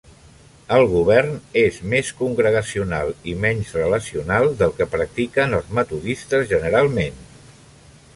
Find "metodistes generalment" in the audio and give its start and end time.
5.81-7.21